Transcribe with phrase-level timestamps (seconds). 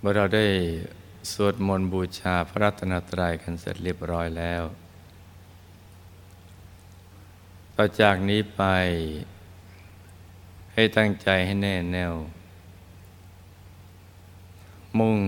[0.00, 0.46] เมื่อเราได้
[1.32, 4.62] สวดมนต์บูชาพระรัตนตรัยกันเสร็จเรียบร้อยแล้ว
[7.76, 8.62] ต่อจากนี้ไป
[10.72, 12.14] ให้ตั้งใจให้แน่แน่ว
[14.98, 15.18] มุ่ง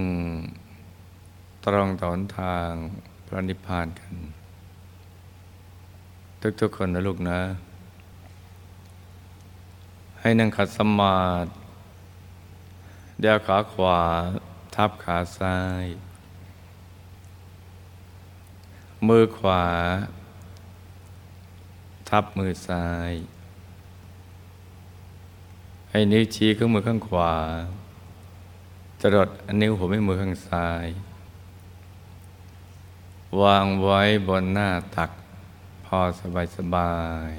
[1.65, 2.71] ตรงต่อทาง
[3.27, 4.15] พระนิพพานกัน
[6.61, 7.41] ทุกๆคนนะลูกนะ
[10.21, 11.51] ให้นั่งขัดสมาธิ
[13.21, 14.01] เดี๋ยวขาขวา
[14.75, 15.85] ทับขาซ้าย
[19.09, 19.65] มือขวา
[22.09, 23.13] ทับมือซ้าย
[25.91, 27.35] ให้นิ้วชี้ข้างมือข้างขวา
[29.01, 29.29] จรด
[29.61, 30.87] นิ้วหัวแม่มือข้างซ้าย
[33.43, 35.11] วางไว้บนหน้าตัก
[35.85, 36.95] พอสบายสบา
[37.29, 37.31] ย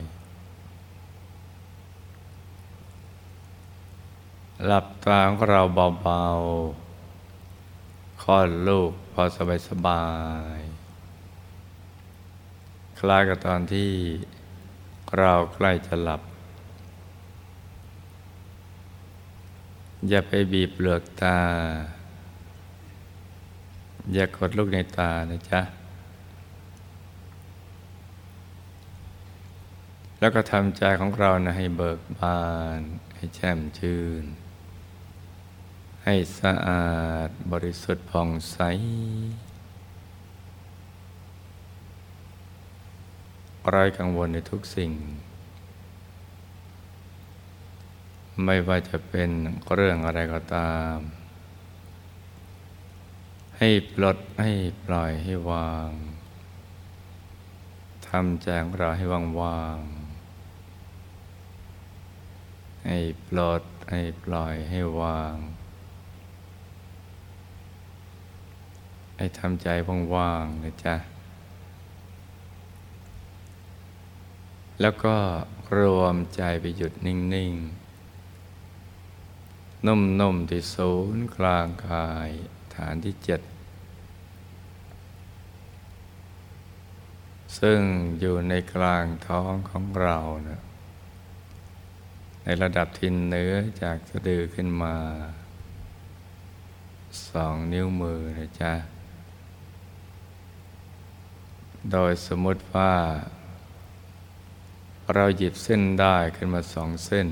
[4.66, 5.62] หลับตาของเรา
[6.04, 6.91] เบาๆ
[8.22, 10.06] คลอดลูกพอสบายสบา
[10.58, 10.60] ย
[13.00, 13.92] คล้ายกับตอนที่
[15.20, 16.22] เราใกล้จะหลับ
[20.10, 21.40] อย่าไปบีบเปลือกตา
[24.14, 25.62] อย่ากดลูกในตานะจ๊ะ
[30.20, 32.42] แล้วก็ทำใจของเรานะให้เบิกบา
[32.78, 32.80] น
[33.16, 34.26] ให้แช่มชื่น
[36.14, 36.94] ให้สะอา
[37.28, 38.58] ดบริสุทธิ์ผ่องใส
[43.70, 44.92] ไร้กังวลในทุกสิ่ง
[48.44, 49.30] ไม่ว่าจะเป็น
[49.74, 50.96] เรื่องอะไรก็ตาม
[53.58, 54.52] ให้ปลดให้
[54.86, 55.90] ปล่อยให้วาง
[58.08, 59.06] ทำใจของเราให้
[59.42, 65.36] ว่างๆให้ปลดให้ปล่อยให้วาง
[69.24, 69.70] ให้ทำใจ
[70.16, 70.96] ว่างๆนะจ๊ะ
[74.82, 75.16] แล้วก็
[75.80, 77.54] รวมใจไปหยุดนิ่ง
[78.30, 82.30] ๆ นุ่ม ๆ ที่ศูนย์กลางกาย
[82.76, 83.42] ฐานที่เจ็ด
[87.60, 87.80] ซึ่ง
[88.20, 90.18] อยู่ในกลางท้องของเรา
[90.50, 90.62] นะ
[92.44, 94.96] ในระดับทินเนื้อจากสะดือขึ้นมา
[97.30, 98.74] สองนิ้วมือนะจ๊ะ
[101.90, 102.94] โดยสมมติว่า
[105.14, 107.28] เราหยิบเส้นได้ขึ้นมาสองเส้น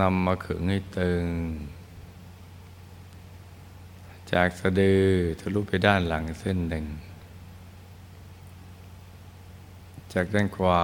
[0.00, 1.24] นำมาขึงให้ตึง
[4.32, 5.04] จากสะดือ
[5.40, 6.86] ทะลุไปด้านหลังเส้นหนึ่ง
[10.12, 10.82] จากด้านขวา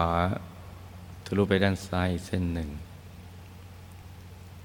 [1.25, 2.71] ทะลุไปด้านซ้ายเส้นหนึ่ง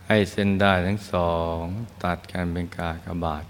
[0.08, 1.60] ให้เส้นได้ทั้งสอง
[2.04, 3.46] ตัดกันเป็นกากบาท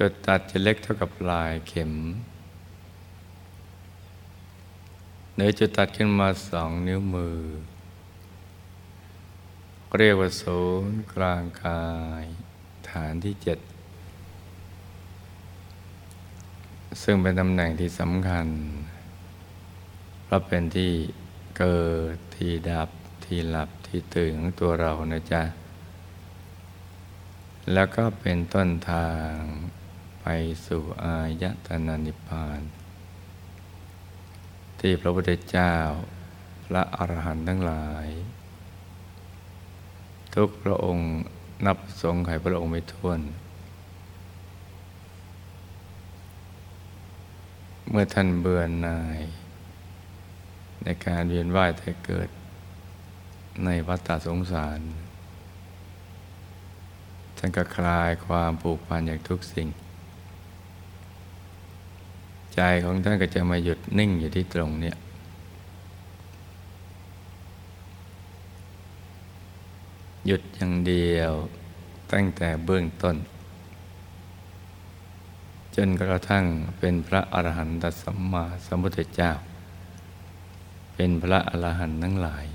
[0.00, 1.92] จุดตัดจะเล็กเท่ากับปลายเข็ม
[5.34, 7.38] เนื้อจุดตัดขึ้นมาสองนิ้วมือ
[9.98, 11.86] เรียกว่าศูนย์กลางกา
[12.22, 12.24] ย
[12.90, 13.58] ฐานที่เจ็ด
[17.02, 18.46] ซึ่งเป็นตำแหน่งที่สำคัญ
[20.24, 20.92] เพราะเป็นที่
[21.58, 22.90] เกิดที่ดับ
[23.24, 25.42] ที่หลับที่ตื่นของตัวเรานะจ๊ะ
[27.72, 29.36] แล้วก็เป็นต้นทาง
[30.28, 32.60] ไปสู่อายตนะนิพพาน
[34.80, 35.74] ที่พระพุทธเจ้า
[36.66, 38.08] พระอรหันต์ทั้งหลาย
[40.34, 41.08] ทุกพระองค์
[41.66, 43.20] นับสงไขพระองค์ไม่ท้วน
[47.88, 49.20] เมื่อท่านเบื่อหน่าย
[50.82, 52.28] ในการเวียนว่ายแต่เกิด
[53.64, 54.80] ในวัฏฏสงสาร
[57.36, 59.68] ท่านก็คลายความผูกพันอย่างทุกสิ่ง
[62.56, 64.96] ใจของท่านก็จะมาหยุดนิ่งอยู่ที่ตรงเนี้ย
[70.26, 71.32] หยุดอย่างเดียว
[72.12, 73.16] ตั้งแต่เบื้องต้น
[75.76, 76.44] จนกระทั่ง
[76.78, 79.32] เป็นพระอรหันตสัมมาสัมพุทธเจ้า
[80.94, 82.46] เป็นพระอรหันต์ทั้งหลาย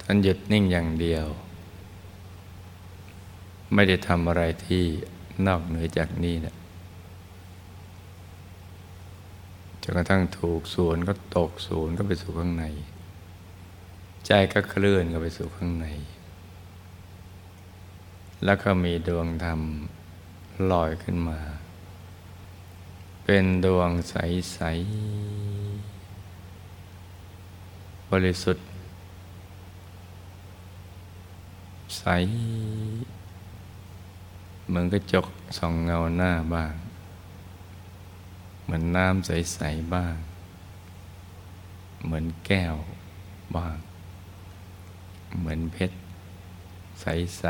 [0.00, 1.26] ท่านหยุดนิ่งอย่างเดียว
[3.74, 4.84] ไม่ได้ทำอะไรที่
[5.46, 6.54] นอกเหนือจากนี้นะ
[9.82, 12.64] จนกระทั่งถูกส่วนก็ตกศูนย์ก็ไปสู่ข้างใน
[14.26, 15.86] ใจก็เคลื่อนก็ไปสู่ข้างใน
[18.44, 19.60] แล้วก็มีดวงธรรม
[20.70, 21.38] ลอยขึ้นมา
[23.24, 24.58] เป็นดวงใส
[25.56, 28.66] ๆ บริสุทธิ์
[31.96, 32.04] ใส
[34.68, 35.26] เหมือนกระจก
[35.58, 36.74] ส่องเงาหน้าบ้าง
[38.62, 40.16] เหมือนน้ำใส ๆ บ้าง
[42.04, 42.76] เหมือนแก้ว
[43.56, 43.76] บ้าง
[45.38, 45.96] เหมือนเพชร
[47.00, 47.44] ใส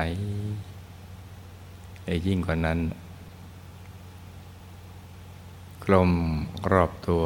[0.81, 2.81] ๆไอ้ยิ่งกว่านั้น
[5.85, 6.13] กลม
[6.73, 7.25] รอบตัว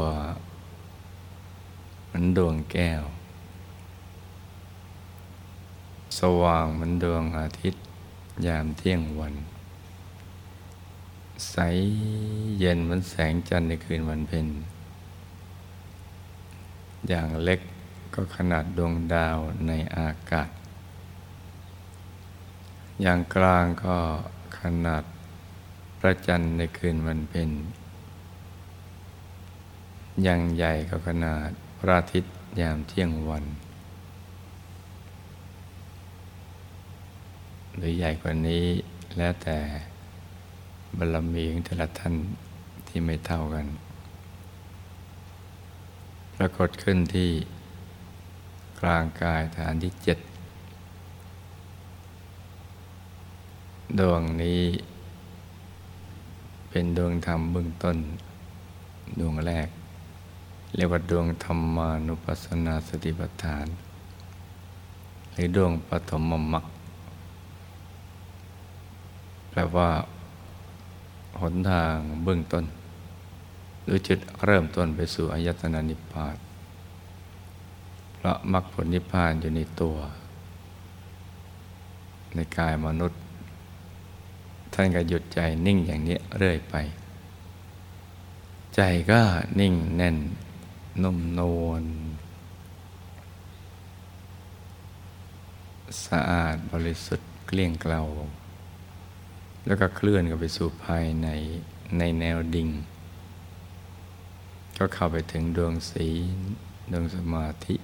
[2.06, 3.02] เหมือนดวงแก้ว
[6.18, 7.80] สว่างเหมือนดวงอาทิตย์
[8.46, 9.34] ยามเที่ยงวัน
[11.48, 11.56] ใส
[12.58, 14.46] เย็นเหมือนแสงจันทร์ในคืนวันเพ็ญ
[17.08, 17.60] อย่างเล็ก
[18.14, 20.50] ก็ขนาดดวงดาวในอากาศ
[23.02, 23.96] อย่างกลางก็
[24.60, 25.04] ขนาด
[25.98, 27.50] พระจันทร์ในคืนวันเพ็ญ
[30.22, 33.44] อย่างใหญ่ก็ขนาดพระอาทิตย์ยามเที่ยงวัน
[37.76, 38.66] หรือใหญ่กว่านี้
[39.16, 39.58] แล้วแต่
[40.96, 42.14] บารมีของแต่ละท่าน
[42.86, 43.66] ที่ไม่เท่ากัน
[46.36, 47.30] ปรากฏขึ้นที่
[48.80, 50.18] กลางกายฐานที่เจ็ด
[53.98, 54.62] ดวงนี้
[56.68, 57.96] เป็นดวงธรรมเบื้องต้น
[59.20, 59.68] ดวงแรก
[60.74, 63.66] เรียกว่าดวงธรรมานุปัสสนาสติปัฏฐาน
[65.32, 66.22] หรือดวงปฐม
[66.52, 66.64] มรรค
[69.50, 69.90] แปลว่า
[71.40, 72.64] หนทางเบื้องต้น
[73.84, 76.36] หรือจุดเริ่มต้นไปสู่อายตนะนิพพาน
[78.14, 79.96] เพราะมรรคผลนิพพานอยู่ในตัว
[82.34, 83.20] ในกายมนุษย์
[84.72, 86.74] ท่านก็หยุดใจนิ่งอย่างนี้เรื่อยไป
[88.74, 88.80] ใจ
[89.10, 89.20] ก็
[89.60, 90.16] นิ่งแน่น
[91.02, 91.84] นุ่มนวล
[96.04, 98.00] สะอาดบริสุทธิ์เกลี้ยงเกลา
[99.66, 101.28] แล้วก็เคลื่อนกันไปสู่ภายใน
[101.98, 102.68] ในแนวดิ่ง
[104.78, 106.08] ก็เข้าไปถึงดวงสี
[106.92, 107.76] ดวงสมาธิ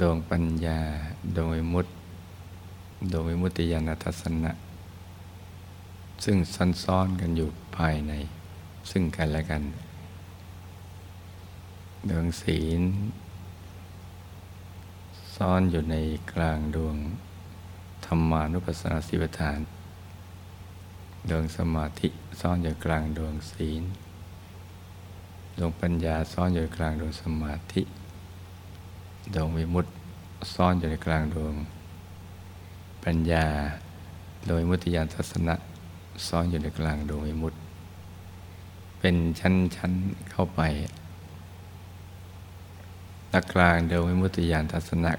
[0.00, 0.80] ดวงปัญญา
[1.36, 1.92] ดวงมุตติ
[3.12, 4.52] ดวงมุตติญาณทัศนะ
[6.24, 8.12] ซึ่งซันซ้อนกันอยู่ภายใน
[8.90, 9.62] ซึ่งกันและกัน
[12.10, 12.82] ดวงศีล
[15.34, 15.96] ซ่อนอยู่ใน
[16.32, 16.96] กลางดวง
[18.04, 19.60] ธรรมานุปัสสนาสิบฐาน
[21.28, 22.08] ดวงสมาธิ
[22.40, 23.82] ซ่อนอยู่กลางดวงศีล
[25.58, 27.82] ดวงปัญญาซ่อนอยู่กลางดวงสมาธิ
[29.34, 29.90] ดวงวิมุตติ
[30.54, 31.54] ซ่อนอยู่ในกลางดวง
[33.04, 33.46] ปัญญา
[34.46, 35.54] โดยมุติยานทัศนะ
[36.26, 37.58] ซ่อนอยู่ในกลางดวงวิมุตติ
[38.98, 40.60] เป็นชั้นๆเข้าไป
[43.32, 45.12] ตะกลางเดิมวิมุตติยานทัศนะ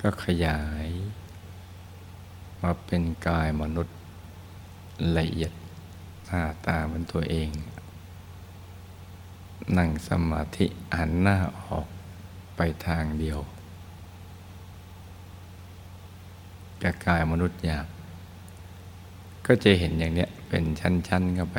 [0.00, 0.88] ก็ขยาย
[2.62, 3.96] มาเป็นกายมนุษย์
[5.18, 5.52] ละเอียด
[6.26, 7.50] หน้าตาเหมือนตัวเอง
[9.78, 10.66] นั่งสมาธิ
[10.98, 11.86] หันหน้าออก
[12.56, 13.38] ไปทางเดียว
[16.82, 17.86] กับกายมนุษย์หยาบ
[19.46, 21.58] ก็จะเห็นอย่างเนี้ยเป็นชั้นๆเข้าไป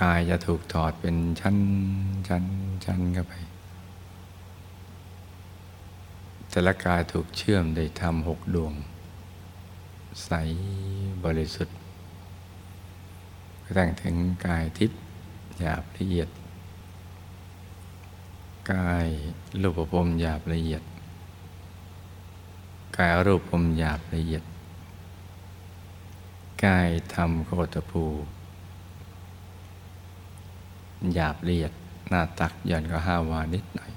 [0.00, 1.56] กายจะถูกถอดเป็นชั้น
[2.28, 2.44] ชั้น
[2.84, 3.34] ชั้นเข้าไป
[6.50, 8.72] แต่ละกายถูกเชื่อมได้ทำหกดวง
[10.24, 10.30] ใส
[11.24, 11.76] บริสุทธิ์
[13.64, 14.98] กระทั่งถึงกายทิพย์
[15.58, 16.28] หยาบละเอียด
[18.72, 19.08] กาย
[19.62, 20.82] รูปภพหยาบละเอียด
[22.98, 24.44] กายรูปภพหยาบละเอียด
[26.64, 28.04] กายธรรมโคตภู
[31.14, 31.72] หยาบละเอียด
[32.08, 33.92] หน้าตักย่อนก็ห้าวานิดหน่อย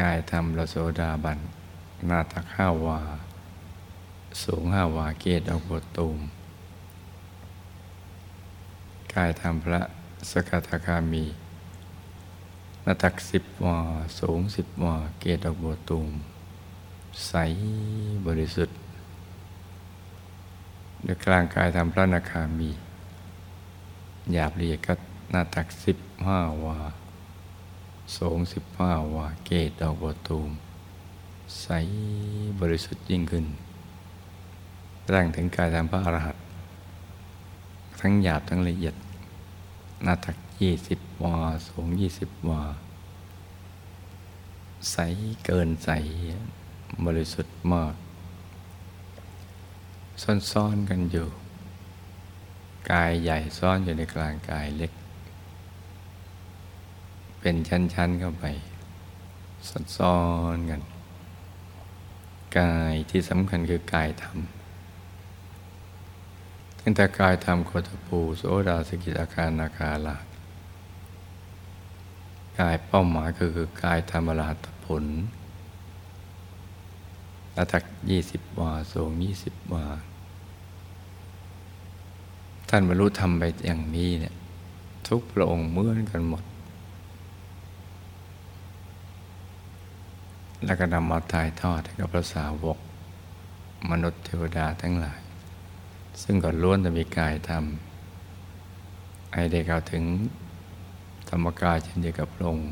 [0.00, 1.38] กายทำระโสดาบัน
[2.06, 3.00] หน้าตักห้าวา
[4.42, 6.18] สูงห้าวาเกตออกบทตูม
[9.14, 9.80] กายทำพระ
[10.30, 11.24] สกทาคามี
[12.82, 13.78] หน้าตักสิบวา
[14.20, 16.10] สูงสิบวาเกตออกบทตูม
[17.26, 17.34] ใส
[18.26, 18.76] บริสุทธิ์
[21.04, 22.70] ในกลางกายทำพระนาคามี
[24.32, 24.94] หยาบละเอียดก็
[25.30, 26.78] หน้าตักสิบห้าวา
[28.18, 30.50] สูงสิบห้าวาเกตดอกบัวตูม
[31.60, 31.68] ใส
[32.60, 33.46] บริสุทธิ์ยิ่งขึ้น
[35.12, 36.42] ร่างถึงกายทางพระอรหันต์
[38.00, 38.94] ทั้งหยาบทั้งละเอียด
[40.02, 41.36] หน้าตักยี่สิบวา
[41.68, 42.62] สูงยี่สิบวา
[44.92, 44.96] ใส
[45.44, 45.90] เกินใส
[47.06, 47.94] บริสุทธิ์มาก
[50.52, 51.28] ซ่อนๆกันอยู่
[52.90, 54.92] กายใหญ่ซ่อนอยู่ในกลางกายเล็ก
[57.40, 58.44] เป็นชั้นๆเข้าไป
[59.96, 60.18] ซ้อ
[60.54, 60.82] นๆกัน
[62.58, 64.38] กายที่สำคัญคือกายธรรม
[66.86, 70.16] ตั้งแต่กายธรรมโคตปูโสดาสกิอาการนาคาลา
[72.60, 75.04] กายเป้าหมายก็คือกายธรรมราตผล
[77.56, 79.86] ระดักยี่สิบวาสูงยี่สิบวา
[82.68, 84.34] ท่านบรรลุธรรมไปอย่างนี้เนี่ย
[85.08, 86.44] ทุกพระองค์เหมือนกันหมด
[90.64, 92.78] แล้วก็นำมาถ่ายทอดให้กับพระสาวก
[93.90, 95.23] มนุษย์เทวดาทั้งหลาย
[96.22, 97.64] ซึ่งก็ล้วนจะมีกายธรรม
[99.34, 100.04] ให้ได้กล่าวถึง
[101.28, 102.70] ธรรมกายเช่นเดียวกับพระองค์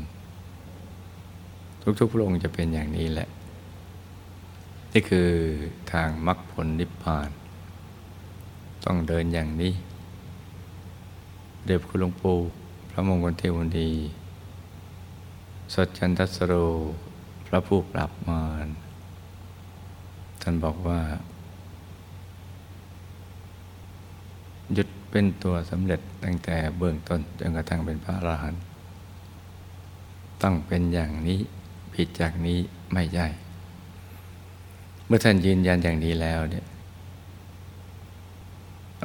[1.99, 3.29] ทุกๆพระองค์จะเป็นอย่างนี้แหละ
[4.91, 5.29] นี่คือ
[5.91, 7.29] ทางมรรคผลนิพพาน
[8.85, 9.73] ต้องเดินอย่างนี้
[11.65, 12.37] เด็บคุณหลวงปู่
[12.89, 13.91] พระมงคลเทวดี
[15.73, 16.53] สดจันทัสโร
[17.47, 18.67] พระผู้ปรับมาร
[20.41, 20.99] ท่านบอกว่า
[24.73, 28.61] หยุดเป็นตัวสำเร็จตั้งแต่เบื้องต้นจนกระทั่งเป็นพระอรหันต์
[30.43, 31.39] ต้องเป็นอย่างนี้
[31.93, 32.59] ผิดจากนี้
[32.93, 33.27] ไม่ใช่
[35.05, 36.65] เมื่อท่านยืนยันอย่างนี้แล้วเนี่ย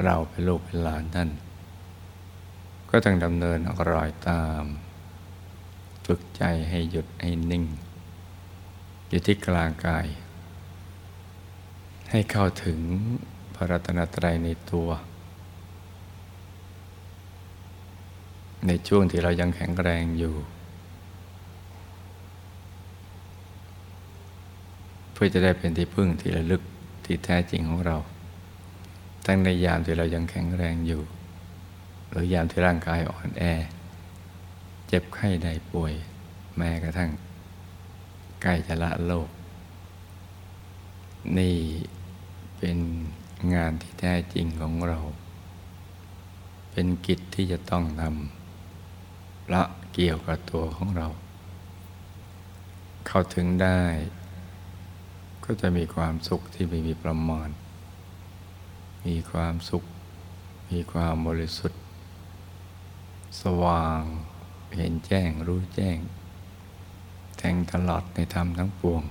[0.04, 1.30] เราเป็นลูกเป็นหลานท่าน
[2.90, 3.58] ก็ต้องดำเนิน
[3.92, 4.64] รอยตาม
[6.06, 7.64] ฝึกใจให้หยุดให้นิ่ง
[9.08, 10.06] อยู่ที่กลางกาย
[12.10, 12.80] ให้เข้าถึง
[13.54, 14.88] พระรัตนตรัยในตัว
[18.66, 20.34] ในช่วงที่เรายังแข็งแรงอยู่
[25.12, 26.62] เพื่อจะได้เป็นที่พึ่งที่ระลึก
[27.04, 27.96] ที่แท้จริงของเรา
[29.26, 31.02] ทั้งในยามที่เรายังแข็งแรงอยู่
[32.10, 33.44] หรือยามที่ร่างกายอ่อนแอ
[34.86, 35.92] เจ็บไข้ได้ป่วย
[36.56, 37.10] แม้กระทั่ง
[38.42, 39.28] ใกล้จะละโลก
[41.38, 41.56] นี่
[42.58, 42.78] เป็น
[43.54, 44.98] งานที่แท้จริงของเรา
[46.72, 48.38] เป็นกิจที่จะต้องทำ
[49.55, 49.62] ละ
[49.95, 51.09] เกี่ยวกับตัวของเรา
[53.07, 53.81] เข้าถึงได้
[55.45, 57.49] ก็จะมีความสุขที่ไม่มีประมาณ
[59.07, 59.85] มีความสุข
[60.71, 61.81] มีความบริสุทธิ์
[63.43, 64.02] สว่าง
[64.76, 65.99] เห็นแจ้งรู้แจ้ง
[67.38, 69.02] แทงตลอดในธรรมทั้งปวง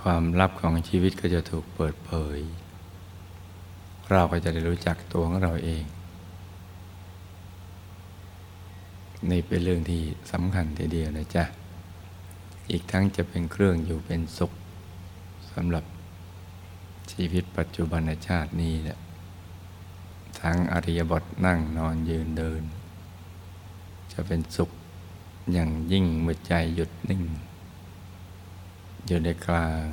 [0.00, 2.38] ความลับของชีวิตก็จะถูกเปิดเผย
[4.10, 5.84] เราก็จะได้รู้จักตัวของเราเอง
[9.28, 11.44] นี่เป็นเรื่องที่สำคัญทีเดียวนะจ๊ะ
[12.70, 14.52] อีกทั้งจะเป็นเครื่องอยู่เป็นสุข
[15.52, 15.84] สำหรับ
[17.12, 18.98] ชีวิตปัจจุบันชาตินี้แหละ
[20.40, 22.62] ทั้งอริยบทนั่งนอนยืนเดิน
[24.12, 24.70] จะเป็นสุข
[25.52, 27.22] อย่างยิ่งเมื่อใจหยุดนิ่ง
[29.06, 29.86] อยู่ในกลาง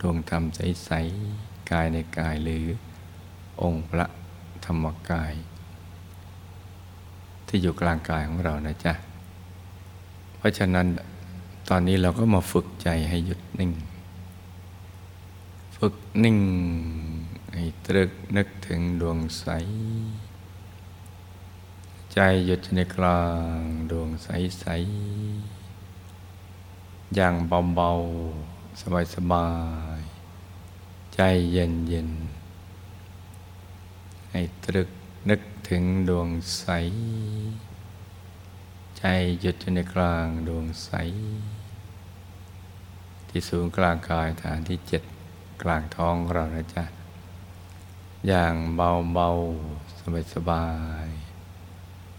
[0.00, 0.90] ดวงธรรมใส
[1.30, 2.64] ๆ กายในกายหรือ
[3.62, 4.06] องค์พระ
[4.64, 5.34] ธรรมกาย
[7.48, 8.92] ที่อยู่กลางกายของเรานะจ๊ะ
[10.36, 10.86] เพราะฉะนั้น
[11.68, 13.72] ตอนนี้เราก็มาฝึกใจให้หยุดนิ่ง
[15.76, 16.38] ฝึกนิ่ง
[17.54, 19.46] ให้ตรึกนึกถึงดวงใส
[22.12, 23.22] ใจหยุดในกลา
[23.56, 24.28] งดวงใส
[24.60, 24.66] ใส
[27.14, 27.34] อย่าง
[27.74, 28.80] เบาๆ
[29.14, 29.48] สบา
[29.98, 31.20] ยๆ ใจ
[31.52, 32.10] เย็นเย็น
[34.30, 34.88] ให้ตรึก
[35.28, 35.40] นึก
[35.74, 36.66] ถึงดวงใส
[38.98, 39.04] ใจ
[39.40, 40.90] หยุดอยู่ในกลางดวงใส
[43.28, 45.02] ที่ศูนย์กลางกายฐานที่เจ็ด
[45.62, 46.84] กลางท้องเรานะจ๊ะ
[48.26, 49.28] อย่างเบาเบา
[49.98, 50.66] สบายสบา
[51.04, 51.06] ย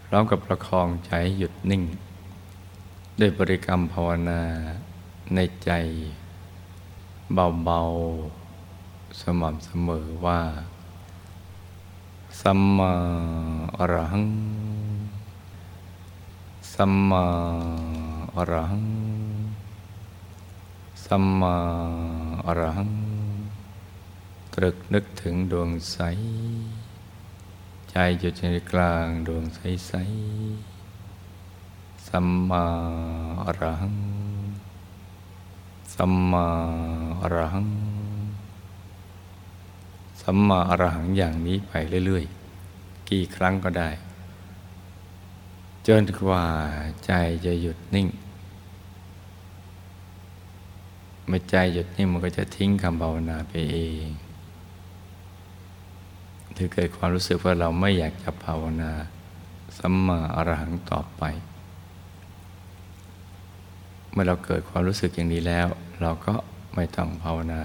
[0.04, 1.82] พร้อมกับประคองใจหยุดนิ่ง
[3.20, 4.42] ด้วยบริกรรมภาวนา
[5.34, 5.70] ในใจ
[7.34, 7.80] เบาเบา
[9.20, 10.40] สม่ำเสมอว่า
[12.44, 12.92] สัมมา
[13.78, 14.26] อรหัง
[16.74, 17.26] สัมมา
[18.36, 18.86] อรหัง
[21.04, 21.56] สัมมา
[22.46, 22.92] อรหัง
[24.54, 25.98] ตรึกนึกถึงดวงใส
[27.90, 29.92] ใจอยู่ในกลางดวงใสใส
[32.08, 32.64] สัมมา
[33.44, 33.96] อรหัง
[35.94, 36.46] สัมมา
[37.20, 37.79] อรหัง
[40.22, 41.72] สัมมาอรหังอย่างนี้ไป
[42.06, 42.24] เรื่อย
[42.66, 43.90] ๆ กี่ครั้งก็ได้
[45.86, 46.44] จนกว่า
[47.06, 47.12] ใจ
[47.46, 48.08] จะหยุดนิ่ง
[51.26, 54.08] เมื่อใจหยุดนิ่งมันก็จะทิ้งคำภาวนาไปเอง
[56.56, 58.92] ถือเกิดความรู้สึกว่าเราไม่อยากจะภาวนา
[59.78, 61.22] สัมมาอรหังต่อไป
[64.10, 65.66] เมื่อเราเกิดความรู้สึกอย่างนี้แล้ว
[66.00, 66.34] เราก็
[66.74, 67.62] ไม่ต้องภาวนา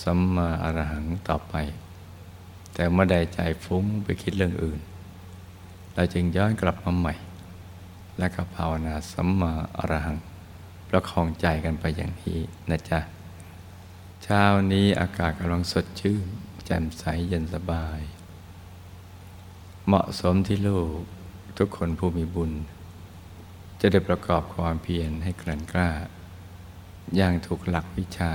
[0.00, 1.54] สัมมาอรหังต่อไป
[2.74, 4.80] แต่เมื่อใดใจฟุ้งไปคิดเรื่องอื่น
[5.94, 7.14] เราจึงย้อนกลับมาใหม่
[8.18, 10.18] และก็ภาวนาสัมมาอรหัง
[10.88, 12.38] ประคองใจกันไปอย่างนี้
[12.70, 13.00] นะจ๊ะ
[14.22, 16.26] เช้านี้อากาศกำลังสดชื่น
[16.64, 18.00] แจ่มใสเย็นสบาย
[19.86, 21.00] เหมาะสมที่ลูก
[21.58, 22.52] ทุกคนผู้มีบุญ
[23.80, 25.90] จะได้ประกอบความเพียรให้กลั่นกล้า
[27.16, 28.34] อย่างถูกหลักวิชา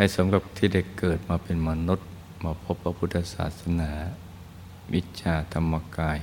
[0.00, 2.08] ห้สมกับที่ได้เกิดมาเป็นมนุษย์
[2.44, 3.90] มาพบพระพุทธศาสนา
[4.94, 6.18] วิชาธรรมกาย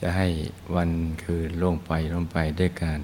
[0.00, 0.28] จะให้
[0.74, 0.90] วัน
[1.22, 3.00] คืนล่วงไปล่วงไปด้วยการ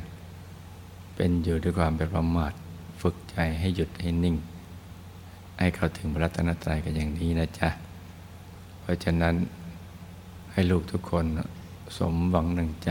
[1.15, 2.53] เป็นอยู่ด้วยความเป็นประมาท
[3.01, 4.37] ฝึกใจให้หยุดให้นิ่ง
[5.59, 7.69] ให้เข้าถึงพระรัตนตรัยกันอย่างนี้นะจ๊ะ
[8.81, 9.35] เพราะฉะนั้น
[10.53, 11.25] ให้ลูกทุกคน
[11.99, 12.91] สมหวังหนึ่งใจ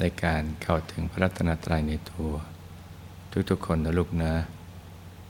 [0.00, 2.32] ในการเข้าถึงพระรัตนตรัยในตัว
[3.50, 4.32] ทุกๆคนนะลูกนะ